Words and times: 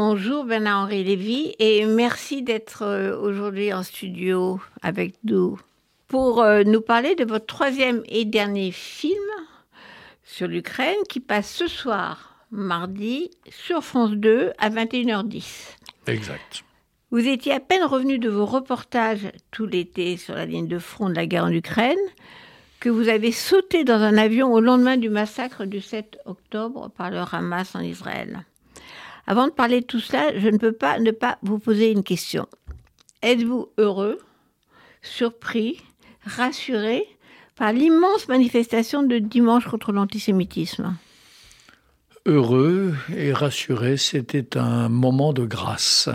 Bonjour 0.00 0.44
Bernard-Henri 0.44 1.02
Lévy 1.02 1.56
et 1.58 1.84
merci 1.84 2.42
d'être 2.42 2.82
euh, 2.82 3.18
aujourd'hui 3.18 3.72
en 3.72 3.82
studio 3.82 4.60
avec 4.80 5.14
nous 5.24 5.58
pour 6.06 6.40
euh, 6.40 6.62
nous 6.62 6.80
parler 6.80 7.16
de 7.16 7.24
votre 7.24 7.46
troisième 7.46 8.04
et 8.06 8.24
dernier 8.24 8.70
film 8.70 9.18
sur 10.22 10.46
l'Ukraine 10.46 11.02
qui 11.08 11.18
passe 11.18 11.52
ce 11.52 11.66
soir, 11.66 12.36
mardi, 12.52 13.32
sur 13.50 13.82
France 13.82 14.12
2 14.12 14.52
à 14.58 14.70
21h10. 14.70 15.74
Exact. 16.06 16.62
Vous 17.10 17.26
étiez 17.26 17.52
à 17.52 17.58
peine 17.58 17.82
revenu 17.82 18.20
de 18.20 18.28
vos 18.28 18.46
reportages 18.46 19.32
tout 19.50 19.66
l'été 19.66 20.16
sur 20.16 20.36
la 20.36 20.46
ligne 20.46 20.68
de 20.68 20.78
front 20.78 21.08
de 21.08 21.16
la 21.16 21.26
guerre 21.26 21.46
en 21.46 21.52
Ukraine 21.52 21.98
que 22.78 22.88
vous 22.88 23.08
avez 23.08 23.32
sauté 23.32 23.82
dans 23.82 24.00
un 24.00 24.16
avion 24.16 24.52
au 24.52 24.60
lendemain 24.60 24.96
du 24.96 25.08
massacre 25.08 25.64
du 25.64 25.80
7 25.80 26.20
octobre 26.24 26.88
par 26.96 27.10
le 27.10 27.18
Hamas 27.18 27.74
en 27.74 27.80
Israël. 27.80 28.44
Avant 29.30 29.46
de 29.46 29.52
parler 29.52 29.82
de 29.82 29.84
tout 29.84 30.00
cela, 30.00 30.32
je 30.38 30.48
ne 30.48 30.56
peux 30.56 30.72
pas 30.72 30.98
ne 30.98 31.10
pas 31.10 31.36
vous 31.42 31.58
poser 31.58 31.92
une 31.92 32.02
question. 32.02 32.48
Êtes-vous 33.20 33.68
heureux, 33.76 34.18
surpris, 35.02 35.82
rassuré 36.24 37.06
par 37.54 37.74
l'immense 37.74 38.26
manifestation 38.28 39.02
de 39.02 39.18
dimanche 39.18 39.66
contre 39.66 39.92
l'antisémitisme? 39.92 40.96
Heureux 42.24 42.94
et 43.14 43.34
rassuré, 43.34 43.98
c'était 43.98 44.56
un 44.56 44.88
moment 44.88 45.34
de 45.34 45.44
grâce, 45.44 46.08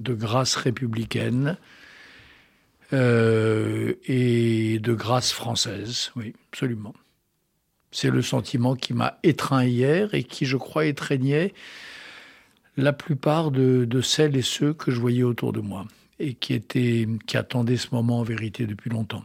de 0.00 0.14
grâce 0.14 0.56
républicaine 0.56 1.58
euh, 2.94 3.92
et 4.06 4.78
de 4.78 4.94
grâce 4.94 5.30
française, 5.30 6.10
oui, 6.16 6.32
absolument. 6.50 6.94
C'est 7.90 8.10
le 8.10 8.22
sentiment 8.22 8.76
qui 8.76 8.94
m'a 8.94 9.18
étreint 9.24 9.64
hier 9.64 10.14
et 10.14 10.24
qui, 10.24 10.46
je 10.46 10.56
crois, 10.56 10.86
étreignait 10.86 11.52
la 12.78 12.92
plupart 12.92 13.50
de, 13.50 14.00
celles 14.00 14.36
et 14.36 14.42
ceux 14.42 14.72
que 14.72 14.90
je 14.90 15.00
voyais 15.00 15.24
autour 15.24 15.52
de 15.52 15.60
moi 15.60 15.84
et 16.20 16.34
qui, 16.34 16.54
étaient, 16.54 17.06
qui 17.26 17.36
attendaient 17.36 17.76
ce 17.76 17.88
moment 17.92 18.20
en 18.20 18.22
vérité 18.22 18.66
depuis 18.66 18.88
longtemps, 18.88 19.24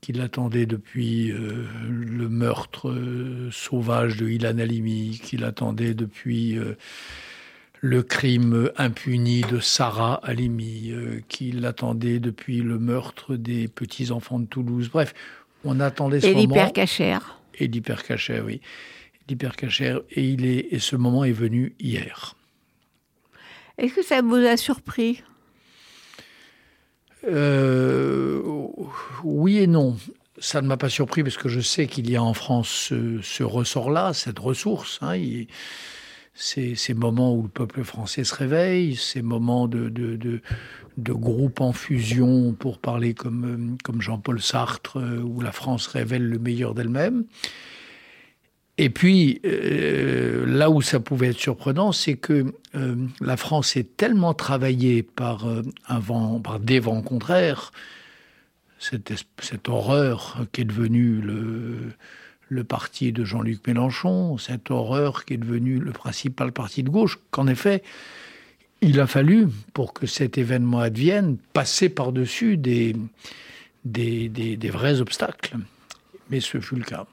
qui 0.00 0.12
l'attendaient 0.12 0.66
depuis 0.66 1.32
euh, 1.32 1.66
le 1.88 2.28
meurtre 2.28 2.90
euh, 2.90 3.48
sauvage 3.50 4.16
de 4.18 4.28
Ilan 4.28 4.58
Halimi, 4.58 5.18
qui 5.22 5.38
l'attendaient 5.38 5.94
depuis 5.94 6.58
euh, 6.58 6.76
le 7.80 8.02
crime 8.02 8.70
impuni 8.76 9.40
de 9.42 9.60
Sarah 9.60 10.20
Halimi, 10.22 10.92
qui 11.28 11.52
l'attendaient 11.52 12.20
depuis 12.20 12.60
le 12.60 12.78
meurtre 12.78 13.36
des 13.36 13.68
petits-enfants 13.68 14.40
de 14.40 14.46
Toulouse. 14.46 14.90
Bref, 14.92 15.14
on 15.64 15.80
attendait 15.80 16.20
ce 16.20 16.26
et 16.26 16.34
moment. 16.34 16.42
Et 16.42 16.46
l'hypercachère. 16.46 17.40
Et 17.58 17.66
l'hypercachère, 17.66 18.44
oui. 18.44 18.60
L'hypercachère. 19.28 20.00
Et, 20.10 20.24
il 20.24 20.44
est, 20.44 20.68
et 20.72 20.80
ce 20.80 20.96
moment 20.96 21.24
est 21.24 21.32
venu 21.32 21.74
hier. 21.78 22.34
Est-ce 23.78 23.94
que 23.94 24.02
ça 24.02 24.22
vous 24.22 24.34
a 24.34 24.56
surpris? 24.56 25.22
Euh, 27.24 28.42
Oui 29.22 29.58
et 29.58 29.66
non. 29.68 29.96
Ça 30.40 30.60
ne 30.62 30.66
m'a 30.66 30.76
pas 30.76 30.88
surpris 30.88 31.22
parce 31.22 31.36
que 31.36 31.48
je 31.48 31.60
sais 31.60 31.86
qu'il 31.86 32.10
y 32.10 32.16
a 32.16 32.22
en 32.22 32.34
France 32.34 32.92
ce, 33.22 33.42
ressort-là, 33.42 34.12
cette 34.14 34.38
ressource. 34.38 34.98
Hein, 35.02 35.16
ces, 36.34 36.94
moments 36.94 37.34
où 37.34 37.42
le 37.42 37.48
peuple 37.48 37.82
français 37.82 38.24
se 38.24 38.34
réveille, 38.34 38.94
ces 38.96 39.22
moments 39.22 39.66
de, 39.66 39.88
de, 39.88 40.16
de, 40.16 41.12
groupe 41.12 41.60
en 41.60 41.72
fusion, 41.72 42.52
pour 42.52 42.78
parler 42.78 43.14
comme, 43.14 43.76
comme 43.82 44.00
Jean-Paul 44.00 44.40
Sartre, 44.40 44.98
où 45.24 45.40
la 45.40 45.50
France 45.50 45.88
révèle 45.88 46.28
le 46.28 46.38
meilleur 46.38 46.74
d'elle-même. 46.74 47.24
Et 48.80 48.90
puis, 48.90 49.40
euh, 49.44 50.46
là 50.46 50.70
où 50.70 50.80
ça 50.82 51.00
pouvait 51.00 51.30
être 51.30 51.38
surprenant, 51.38 51.90
c'est 51.90 52.16
que 52.16 52.54
euh, 52.76 52.94
la 53.20 53.36
France 53.36 53.76
est 53.76 53.96
tellement 53.96 54.34
travaillée 54.34 55.02
par, 55.02 55.48
euh, 55.48 55.62
un 55.88 55.98
vent, 55.98 56.38
par 56.38 56.60
des 56.60 56.78
vents 56.78 57.02
contraires, 57.02 57.72
cette, 58.78 59.68
horreur 59.68 60.46
qui 60.52 60.60
est 60.60 60.64
devenue 60.64 61.20
le, 61.20 62.64
parti 62.64 63.12
de 63.12 63.24
Jean-Luc 63.24 63.66
Mélenchon, 63.66 64.38
cette 64.38 64.70
horreur 64.70 65.24
qui 65.24 65.34
est 65.34 65.38
devenue 65.38 65.80
le 65.80 65.90
principal 65.90 66.52
parti 66.52 66.84
de 66.84 66.88
gauche, 66.88 67.18
qu'en 67.32 67.48
effet, 67.48 67.82
il 68.80 69.00
a 69.00 69.08
fallu, 69.08 69.48
pour 69.74 69.92
que 69.92 70.06
cet 70.06 70.38
événement 70.38 70.78
advienne, 70.78 71.36
passer 71.52 71.88
par-dessus 71.88 72.56
des, 72.56 72.94
des, 73.84 74.28
des, 74.28 74.56
des 74.56 74.70
vrais 74.70 75.00
obstacles. 75.00 75.56
Mais 76.30 76.38
ce 76.38 76.60
fut 76.60 76.76
le 76.76 76.84
cas. 76.84 77.08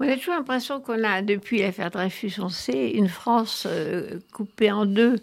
On 0.00 0.08
a 0.08 0.16
toujours 0.16 0.34
l'impression 0.34 0.80
qu'on 0.80 1.02
a, 1.04 1.22
depuis 1.22 1.60
l'affaire 1.60 1.90
Dreyfus, 1.90 2.34
on 2.38 2.48
sait, 2.48 2.90
une 2.90 3.08
France 3.08 3.66
euh, 3.68 4.20
coupée 4.32 4.70
en 4.70 4.86
deux. 4.86 5.16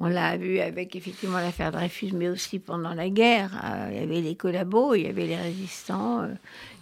On 0.00 0.06
l'a 0.06 0.36
vu 0.36 0.60
avec 0.60 0.94
effectivement 0.94 1.38
l'affaire 1.38 1.72
Dreyfus, 1.72 2.12
mais 2.14 2.28
aussi 2.28 2.58
pendant 2.60 2.94
la 2.94 3.08
guerre. 3.08 3.50
Euh, 3.64 3.88
il 3.92 3.98
y 3.98 4.02
avait 4.02 4.20
les 4.20 4.36
collabos, 4.36 4.94
il 4.94 5.02
y 5.02 5.08
avait 5.08 5.26
les 5.26 5.36
résistants, 5.36 6.22
euh, 6.22 6.34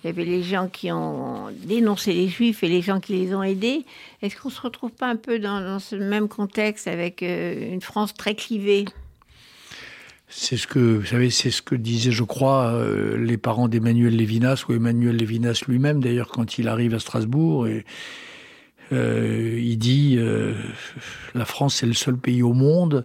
il 0.04 0.08
y 0.08 0.10
avait 0.10 0.24
les 0.24 0.42
gens 0.42 0.68
qui 0.68 0.92
ont 0.92 1.48
dénoncé 1.52 2.12
les 2.12 2.28
juifs 2.28 2.62
et 2.62 2.68
les 2.68 2.82
gens 2.82 3.00
qui 3.00 3.14
les 3.14 3.34
ont 3.34 3.42
aidés. 3.42 3.86
Est-ce 4.20 4.36
qu'on 4.36 4.48
ne 4.48 4.54
se 4.54 4.60
retrouve 4.60 4.90
pas 4.90 5.06
un 5.06 5.16
peu 5.16 5.38
dans 5.38 5.78
ce 5.78 5.96
même 5.96 6.28
contexte 6.28 6.88
avec 6.88 7.22
une 7.22 7.80
France 7.80 8.12
très 8.12 8.34
clivée? 8.34 8.84
C'est 10.28 10.56
ce 10.56 10.66
que, 10.66 10.78
vous 10.78 11.06
savez, 11.06 11.31
c'est 11.31 11.50
ce 11.50 11.62
que 11.62 11.75
disaient, 11.75 12.10
je 12.10 12.25
crois, 12.25 12.72
euh, 12.72 13.16
les 13.16 13.38
parents 13.38 13.69
d'Emmanuel 13.69 14.16
Lévinas, 14.16 14.64
ou 14.69 14.72
Emmanuel 14.72 15.16
Lévinas 15.16 15.62
lui-même, 15.69 16.03
d'ailleurs, 16.03 16.28
quand 16.28 16.59
il 16.59 16.69
arrive 16.69 16.94
à 16.94 16.98
Strasbourg, 16.98 17.69
et 17.69 17.84
euh, 18.92 19.59
il 19.60 19.78
dit 19.78 20.16
euh, 20.19 20.54
la 21.34 21.44
France 21.44 21.82
est 21.82 21.86
le 21.86 21.94
seul 21.94 22.16
pays 22.16 22.42
au 22.42 22.53
monde 22.53 23.04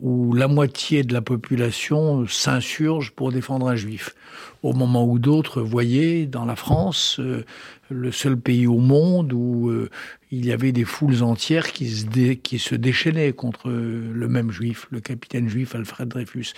où 0.00 0.32
la 0.34 0.48
moitié 0.48 1.02
de 1.02 1.12
la 1.12 1.22
population 1.22 2.26
s'insurge 2.26 3.12
pour 3.12 3.32
défendre 3.32 3.68
un 3.68 3.76
juif. 3.76 4.14
Au 4.62 4.72
moment 4.72 5.06
où 5.06 5.18
d'autres 5.18 5.62
voyaient 5.62 6.26
dans 6.26 6.44
la 6.44 6.56
France 6.56 7.18
euh, 7.20 7.44
le 7.90 8.10
seul 8.10 8.36
pays 8.36 8.66
au 8.66 8.78
monde 8.78 9.32
où 9.32 9.70
euh, 9.70 9.90
il 10.30 10.44
y 10.44 10.52
avait 10.52 10.72
des 10.72 10.84
foules 10.84 11.22
entières 11.22 11.72
qui 11.72 11.88
se, 11.90 12.74
déchaînaient 12.74 13.32
contre 13.32 13.70
le 13.70 14.28
même 14.28 14.50
juif, 14.50 14.86
le 14.90 15.00
capitaine 15.00 15.48
juif 15.48 15.74
Alfred 15.74 16.08
Dreyfus. 16.08 16.54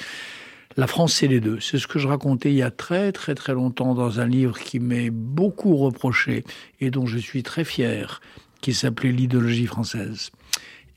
La 0.77 0.87
France, 0.87 1.15
c'est 1.15 1.27
les 1.27 1.41
deux. 1.41 1.59
C'est 1.61 1.79
ce 1.79 1.87
que 1.87 1.99
je 1.99 2.07
racontais 2.07 2.51
il 2.51 2.57
y 2.57 2.63
a 2.63 2.71
très 2.71 3.11
très 3.13 3.35
très 3.35 3.55
longtemps 3.55 3.95
dans 3.95 4.21
un 4.21 4.27
livre 4.27 4.59
qui 4.59 4.79
m'est 4.79 5.11
beaucoup 5.11 5.77
reproché 5.77 6.45
et 6.81 6.91
dont 6.91 7.07
je 7.07 7.19
suis 7.19 7.43
très 7.43 7.65
fier, 7.65 8.21
qui 8.61 8.75
s'appelait 8.75 9.13
L'idéologie 9.13 9.67
française 9.67 10.31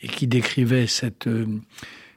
et 0.01 0.07
qui 0.07 0.27
décrivait 0.27 0.87
cette 0.87 1.27
euh, 1.27 1.45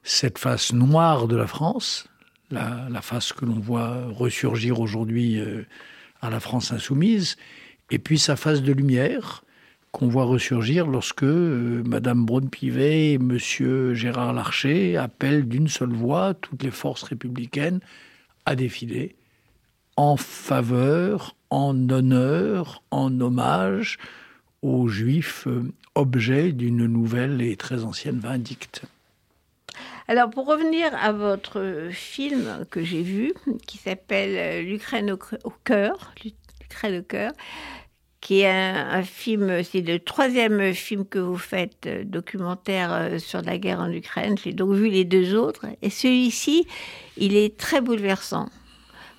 cette 0.03 0.39
face 0.39 0.73
noire 0.73 1.29
de 1.29 1.37
la 1.37 1.47
France, 1.47 2.09
la, 2.51 3.01
face 3.01 3.33
que 3.33 3.45
l'on 3.45 3.59
voit 3.59 4.07
ressurgir 4.09 4.81
aujourd'hui 4.81 5.39
euh, 5.39 5.65
à 6.21 6.31
la 6.31 6.41
France 6.41 6.73
insoumise, 6.73 7.37
et 7.91 7.99
puis 7.99 8.19
sa 8.19 8.37
face 8.37 8.63
de 8.63 8.73
lumière 8.73 9.43
qu'on 9.91 10.09
voit 10.09 10.25
ressurgir 10.25 10.87
lorsque 10.87 11.23
euh, 11.23 11.83
Madame 11.87 12.25
Braun-Pivet 12.25 13.13
et 13.13 13.19
Monsieur 13.19 13.95
Gérard 13.95 14.33
Larcher 14.33 14.97
appellent 14.97 15.47
d'une 15.47 15.69
seule 15.69 15.93
voix 15.93 16.35
toutes 16.35 16.63
les 16.63 16.71
forces 16.71 17.03
républicaines 17.03 17.81
à 18.47 18.57
défiler 18.57 19.15
en 19.97 20.17
faveur, 20.17 21.37
en 21.51 21.89
honneur, 21.91 22.83
en 22.91 23.21
hommage 23.21 23.99
aux 24.63 24.89
Juifs, 24.89 25.47
euh, 25.47 25.71
objets 25.95 26.53
d'une 26.53 26.87
nouvelle 26.87 27.43
et 27.43 27.57
très 27.57 27.85
ancienne 27.85 28.19
vindicte. 28.19 28.85
Alors, 30.09 30.31
pour 30.31 30.47
revenir 30.47 30.91
à 31.01 31.13
votre 31.13 31.89
film 31.93 32.67
que 32.71 32.83
j'ai 32.83 33.03
vu, 33.03 33.33
qui 33.67 33.79
s'appelle 33.79 34.37
euh, 34.37 34.63
L'Ukraine 34.63 35.13
au, 35.13 35.53
cœur, 35.65 36.13
l'Ukraine 36.61 37.01
au 37.01 37.03
cœur, 37.03 37.33
qui 38.21 38.41
est 38.41 38.49
un, 38.49 39.03
film, 39.03 39.63
c'est 39.63 39.81
le 39.81 39.99
troisième 40.01 40.73
film 40.75 41.05
que 41.05 41.19
vous 41.19 41.39
faites, 41.39 41.87
euh, 41.87 42.05
documentaire 42.05 42.93
euh, 42.93 43.19
sur 43.19 43.43
la 43.43 43.59
guerre 43.59 43.81
en 43.81 43.91
Ukraine. 43.93 44.37
J'ai 44.43 44.53
donc 44.53 44.75
vu 44.75 44.89
les 44.89 45.05
deux 45.05 45.37
autres. 45.37 45.67
Et 45.83 45.91
celui-ci, 45.91 46.67
il 47.17 47.37
est 47.37 47.57
très 47.57 47.81
bouleversant. 47.81 48.49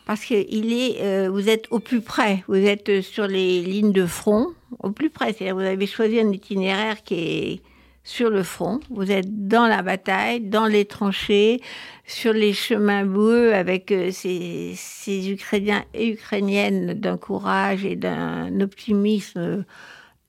Parce 0.06 0.26
que 0.26 0.34
il 0.34 0.74
est, 0.74 1.30
vous 1.30 1.48
êtes 1.48 1.68
au 1.72 1.80
plus 1.80 2.02
près, 2.02 2.44
vous 2.50 2.56
êtes 2.56 3.00
sur 3.00 3.26
les 3.26 3.62
lignes 3.62 3.94
de 3.94 4.06
front, 4.06 4.48
au 4.80 4.92
plus 4.92 5.10
près. 5.10 5.32
C'est-à-dire 5.32 5.56
vous 5.56 5.62
avez 5.62 5.88
choisi 5.88 6.20
un 6.20 6.30
itinéraire 6.30 7.04
qui 7.04 7.14
est, 7.16 7.62
sur 8.04 8.30
le 8.30 8.44
front, 8.44 8.80
vous 8.90 9.12
êtes 9.12 9.48
dans 9.48 9.66
la 9.66 9.82
bataille, 9.82 10.42
dans 10.42 10.66
les 10.66 10.86
tranchées, 10.86 11.62
sur 12.06 12.34
les 12.34 12.54
chemins 12.54 13.06
boueux 13.06 13.54
avec 13.54 13.92
euh, 13.92 14.12
ces, 14.12 14.74
ces 14.76 15.32
Ukrainiens 15.32 15.86
et 15.94 16.10
Ukrainiennes 16.10 16.94
d'un 16.94 17.18
courage 17.18 17.86
et 17.86 17.96
d'un 17.96 18.60
optimisme 18.60 19.64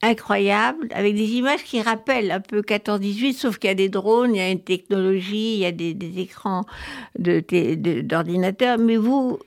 incroyable, 0.04 0.88
avec 0.92 1.14
des 1.14 1.32
images 1.32 1.64
qui 1.64 1.80
rappellent 1.80 2.30
un 2.30 2.40
peu 2.40 2.60
14-18, 2.60 3.32
sauf 3.32 3.58
qu'il 3.58 3.68
y 3.68 3.70
a 3.70 3.74
des 3.74 3.88
drones, 3.88 4.34
il 4.34 4.38
y 4.38 4.40
a 4.40 4.50
une 4.50 4.62
technologie, 4.62 5.54
il 5.54 5.60
y 5.60 5.66
a 5.66 5.72
des, 5.72 5.96
écrans 6.20 6.64
d'ordinateur, 7.18 8.78
de, 8.78 8.82
mais 8.82 8.96
vous, 8.96 9.38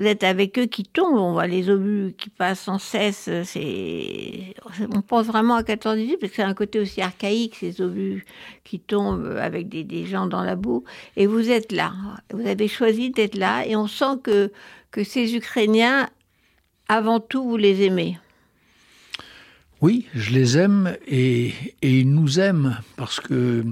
vous 0.00 0.06
êtes 0.06 0.24
avec 0.24 0.58
eux 0.58 0.66
qui 0.66 0.82
tombent, 0.84 1.18
on 1.18 1.32
voit 1.32 1.46
les 1.46 1.70
obus 1.70 2.14
qui 2.18 2.28
passent 2.28 2.62
sans 2.62 2.78
cesse. 2.78 3.28
C'est, 3.44 4.54
on 4.92 5.02
pense 5.02 5.26
vraiment 5.26 5.54
à 5.54 5.62
14-18 5.62 6.18
parce 6.18 6.30
que 6.30 6.36
c'est 6.36 6.42
un 6.42 6.54
côté 6.54 6.80
aussi 6.80 7.00
archaïque, 7.00 7.56
ces 7.56 7.80
obus 7.80 8.24
qui 8.64 8.80
tombent 8.80 9.36
avec 9.40 9.68
des, 9.68 10.06
gens 10.06 10.26
dans 10.26 10.42
la 10.42 10.56
boue. 10.56 10.82
Et 11.16 11.26
vous 11.26 11.50
êtes 11.50 11.70
là. 11.70 11.92
Vous 12.32 12.46
avez 12.46 12.68
choisi 12.68 13.10
d'être 13.10 13.36
là 13.36 13.64
et 13.66 13.76
on 13.76 13.86
sent 13.86 14.18
que, 14.24 14.50
ces 15.04 15.36
Ukrainiens, 15.36 16.08
avant 16.88 17.20
tout, 17.20 17.44
vous 17.44 17.56
les 17.56 17.82
aimez. 17.82 18.18
Oui, 19.80 20.06
je 20.14 20.32
les 20.32 20.58
aime 20.58 20.96
et, 21.06 21.52
ils 21.80 22.10
nous 22.10 22.40
aiment 22.40 22.78
parce 22.96 23.20
que 23.20 23.64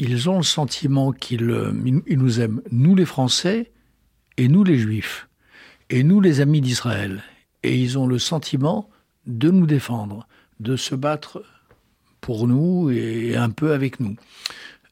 ils 0.00 0.28
ont 0.28 0.38
le 0.38 0.44
sentiment 0.44 1.12
qu'ils 1.12 1.72
ils 2.06 2.18
nous 2.18 2.40
aiment, 2.40 2.62
nous 2.70 2.94
les 2.94 3.04
Français, 3.04 3.70
et 4.38 4.48
nous 4.48 4.64
les 4.64 4.78
Juifs, 4.78 5.28
et 5.90 6.02
nous 6.02 6.20
les 6.20 6.40
amis 6.40 6.62
d'Israël. 6.62 7.22
Et 7.62 7.76
ils 7.76 7.98
ont 7.98 8.06
le 8.06 8.18
sentiment 8.18 8.88
de 9.26 9.50
nous 9.50 9.66
défendre, 9.66 10.26
de 10.60 10.76
se 10.76 10.94
battre 10.94 11.44
pour 12.20 12.46
nous 12.46 12.90
et 12.90 13.36
un 13.36 13.50
peu 13.50 13.72
avec 13.72 14.00
nous. 14.00 14.16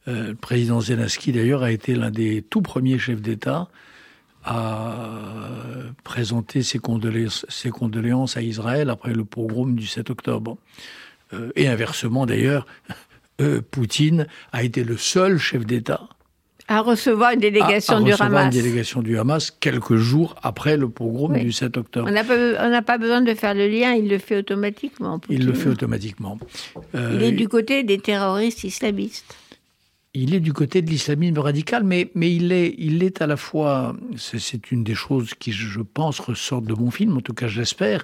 Euh, 0.07 0.29
le 0.29 0.35
président 0.35 0.81
Zelensky, 0.81 1.31
d'ailleurs, 1.31 1.63
a 1.63 1.71
été 1.71 1.95
l'un 1.95 2.11
des 2.11 2.41
tout 2.41 2.61
premiers 2.61 2.99
chefs 2.99 3.21
d'État 3.21 3.69
à 4.43 5.09
présenter 6.03 6.61
ses 6.63 6.79
condoléances, 6.79 8.37
à 8.37 8.41
Israël 8.41 8.89
après 8.89 9.13
le 9.13 9.25
pogrom 9.25 9.75
du 9.75 9.87
7 9.87 10.09
octobre. 10.09 10.57
Euh, 11.33 11.51
et 11.55 11.67
inversement, 11.67 12.25
d'ailleurs, 12.25 12.65
euh, 13.41 13.61
Poutine 13.61 14.27
a 14.51 14.63
été 14.63 14.83
le 14.83 14.97
seul 14.97 15.37
chef 15.37 15.65
d'État 15.65 16.07
à 16.67 16.81
recevoir 16.81 17.31
une 17.31 17.39
délégation 17.39 17.95
à, 17.95 17.97
à 17.97 18.01
du 18.01 18.13
Hamas. 18.13 18.45
une 18.45 18.61
délégation 18.61 19.01
du 19.01 19.17
Hamas 19.17 19.51
quelques 19.51 19.95
jours 19.95 20.35
après 20.43 20.77
le 20.77 20.89
pogrom 20.89 21.31
oui. 21.33 21.41
du 21.41 21.51
7 21.51 21.77
octobre. 21.77 22.09
On 22.09 22.11
n'a 22.11 22.81
pas, 22.81 22.97
besoin 22.97 23.21
de 23.21 23.33
faire 23.33 23.53
le 23.53 23.67
lien, 23.67 23.93
il 23.93 24.09
le 24.09 24.17
fait 24.17 24.37
automatiquement. 24.37 25.19
Poutine. 25.19 25.41
Il 25.41 25.45
le 25.47 25.53
fait 25.53 25.69
automatiquement. 25.69 26.37
Euh, 26.95 27.13
il 27.15 27.23
est 27.23 27.31
du 27.31 27.47
côté 27.47 27.83
des 27.83 27.99
terroristes 27.99 28.63
islamistes. 28.63 29.35
Il 30.13 30.33
est 30.33 30.39
du 30.39 30.51
côté 30.51 30.81
de 30.81 30.89
l'islamisme 30.89 31.37
radical, 31.37 31.83
mais, 31.83 32.09
mais 32.15 32.33
il, 32.33 32.51
est, 32.51 32.73
il 32.77 33.03
est 33.03 33.21
à 33.21 33.27
la 33.27 33.37
fois, 33.37 33.95
c'est 34.17 34.71
une 34.71 34.83
des 34.83 34.95
choses 34.95 35.33
qui, 35.37 35.51
je 35.51 35.81
pense, 35.81 36.19
ressortent 36.19 36.65
de 36.65 36.73
mon 36.73 36.89
film, 36.89 37.17
en 37.17 37.21
tout 37.21 37.33
cas 37.33 37.47
j'espère, 37.47 38.03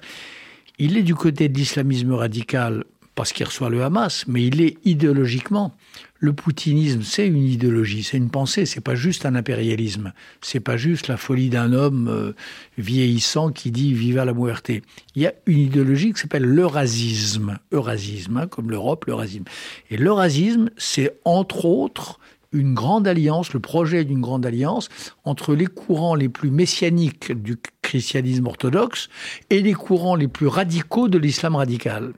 il 0.78 0.96
est 0.96 1.02
du 1.02 1.14
côté 1.14 1.48
de 1.48 1.56
l'islamisme 1.56 2.12
radical 2.12 2.84
parce 3.14 3.32
qu'il 3.32 3.46
reçoit 3.46 3.70
le 3.70 3.82
Hamas, 3.82 4.24
mais 4.26 4.44
il 4.44 4.60
est 4.60 4.78
idéologiquement. 4.84 5.74
Le 6.18 6.32
poutinisme, 6.32 7.02
c'est 7.02 7.26
une 7.26 7.44
idéologie, 7.44 8.02
c'est 8.02 8.16
une 8.16 8.30
pensée, 8.30 8.66
c'est 8.66 8.80
pas 8.80 8.94
juste 8.94 9.26
un 9.26 9.34
impérialisme, 9.34 10.12
c'est 10.40 10.60
pas 10.60 10.76
juste 10.76 11.08
la 11.08 11.16
folie 11.16 11.50
d'un 11.50 11.72
homme 11.72 12.08
euh, 12.08 12.32
vieillissant 12.78 13.50
qui 13.50 13.70
dit 13.70 13.92
viva 13.92 14.24
la 14.24 14.32
muerte. 14.32 14.70
Il 14.70 15.22
y 15.22 15.26
a 15.26 15.34
une 15.46 15.58
idéologie 15.58 16.12
qui 16.12 16.20
s'appelle 16.20 16.44
l'eurasisme, 16.44 17.58
eurasisme, 17.72 18.38
hein, 18.38 18.46
comme 18.46 18.70
l'Europe, 18.70 19.04
l'eurasisme. 19.04 19.44
Et 19.90 19.96
l'eurasisme, 19.96 20.70
c'est 20.76 21.18
entre 21.24 21.66
autres 21.66 22.18
une 22.52 22.72
grande 22.72 23.06
alliance, 23.06 23.52
le 23.52 23.60
projet 23.60 24.04
d'une 24.04 24.20
grande 24.20 24.46
alliance 24.46 24.88
entre 25.24 25.54
les 25.54 25.66
courants 25.66 26.14
les 26.14 26.28
plus 26.28 26.50
messianiques 26.50 27.32
du 27.32 27.56
christianisme 27.82 28.46
orthodoxe 28.46 29.08
et 29.50 29.60
les 29.60 29.74
courants 29.74 30.14
les 30.14 30.28
plus 30.28 30.46
radicaux 30.46 31.08
de 31.08 31.18
l'islam 31.18 31.56
radical 31.56 32.12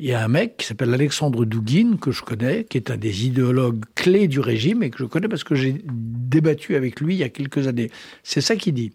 il 0.00 0.08
y 0.08 0.14
a 0.14 0.24
un 0.24 0.28
mec 0.28 0.56
qui 0.56 0.66
s'appelle 0.66 0.94
Alexandre 0.94 1.44
Douguin, 1.44 1.98
que 2.00 2.10
je 2.10 2.22
connais, 2.22 2.64
qui 2.64 2.78
est 2.78 2.90
un 2.90 2.96
des 2.96 3.26
idéologues 3.26 3.84
clés 3.94 4.28
du 4.28 4.40
régime 4.40 4.82
et 4.82 4.88
que 4.88 4.96
je 4.96 5.04
connais 5.04 5.28
parce 5.28 5.44
que 5.44 5.54
j'ai 5.54 5.76
débattu 5.84 6.74
avec 6.74 7.00
lui 7.00 7.14
il 7.14 7.18
y 7.18 7.22
a 7.22 7.28
quelques 7.28 7.66
années. 7.66 7.90
C'est 8.22 8.40
ça 8.40 8.56
qu'il 8.56 8.72
dit. 8.72 8.92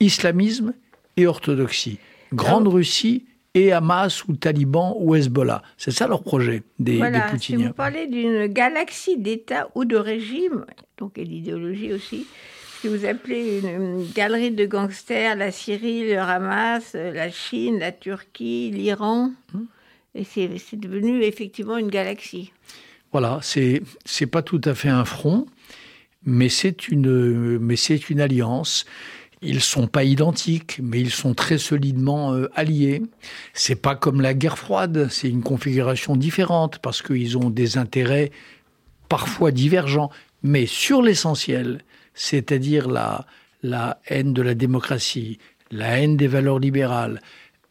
Islamisme 0.00 0.74
et 1.16 1.26
orthodoxie. 1.26 1.98
Grande 2.34 2.66
ah 2.66 2.74
Russie 2.74 3.24
et 3.54 3.72
Hamas 3.72 4.28
ou 4.28 4.36
Taliban 4.36 4.94
ou 5.00 5.14
Hezbollah. 5.14 5.62
C'est 5.78 5.92
ça 5.92 6.06
leur 6.06 6.22
projet 6.22 6.62
des, 6.78 6.98
voilà, 6.98 7.20
des 7.20 7.30
Poutiniens. 7.30 7.58
Si 7.58 7.66
vous 7.68 7.72
parlez 7.72 8.06
d'une 8.06 8.48
galaxie 8.48 9.16
d'États 9.16 9.70
ou 9.74 9.86
de 9.86 9.96
régimes, 9.96 10.66
donc 10.98 11.16
et 11.16 11.24
d'idéologie 11.24 11.94
aussi, 11.94 12.26
que 12.82 12.88
vous 12.88 13.06
appelez 13.06 13.60
une, 13.60 13.68
une, 13.68 14.12
galerie 14.12 14.50
de 14.50 14.66
gangsters, 14.66 15.36
la 15.36 15.50
Syrie, 15.50 16.06
le 16.06 16.18
Hamas, 16.18 16.92
la 16.92 17.30
Chine, 17.30 17.78
la 17.78 17.92
Turquie, 17.92 18.70
l'Iran. 18.70 19.30
Hum. 19.54 19.66
Et 20.14 20.24
c'est 20.24 20.76
devenu 20.76 21.22
effectivement 21.22 21.76
une 21.76 21.88
galaxie. 21.88 22.52
Voilà, 23.12 23.38
c'est 23.42 23.82
c'est 24.04 24.26
pas 24.26 24.42
tout 24.42 24.60
à 24.64 24.74
fait 24.74 24.88
un 24.88 25.04
front, 25.04 25.46
mais 26.24 26.48
c'est 26.48 26.88
une 26.88 27.58
une 28.10 28.20
alliance. 28.20 28.84
Ils 29.40 29.60
sont 29.60 29.86
pas 29.86 30.02
identiques, 30.02 30.80
mais 30.82 31.00
ils 31.00 31.12
sont 31.12 31.32
très 31.32 31.58
solidement 31.58 32.34
euh, 32.34 32.50
alliés. 32.56 33.02
C'est 33.54 33.80
pas 33.80 33.94
comme 33.94 34.20
la 34.20 34.34
guerre 34.34 34.58
froide, 34.58 35.08
c'est 35.10 35.28
une 35.28 35.44
configuration 35.44 36.16
différente 36.16 36.80
parce 36.80 37.02
qu'ils 37.02 37.38
ont 37.38 37.48
des 37.48 37.78
intérêts 37.78 38.32
parfois 39.08 39.52
divergents, 39.52 40.10
mais 40.42 40.66
sur 40.66 41.02
l'essentiel, 41.02 41.82
c'est-à-dire 42.14 42.88
la 42.88 43.26
la 43.62 44.00
haine 44.06 44.32
de 44.32 44.42
la 44.42 44.54
démocratie, 44.54 45.38
la 45.70 45.98
haine 46.00 46.16
des 46.16 46.28
valeurs 46.28 46.58
libérales, 46.58 47.20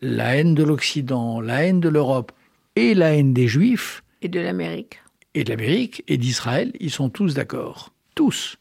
la 0.02 0.36
haine 0.36 0.56
de 0.56 0.64
l'Occident, 0.64 1.42
la 1.42 1.66
haine 1.66 1.80
de 1.80 1.90
l'Europe 1.90 2.32
et 2.76 2.94
la 2.94 3.16
haine 3.16 3.34
des 3.34 3.48
Juifs. 3.48 4.04
Et 4.22 4.28
de 4.28 4.40
l'Amérique. 4.40 5.00
Et 5.34 5.44
de 5.44 5.50
l'Amérique 5.50 6.04
et 6.08 6.18
d'Israël, 6.18 6.72
ils 6.80 6.92
sont 6.92 7.10
tous 7.10 7.34
d'accord. 7.34 7.92
Tous. 8.16 8.58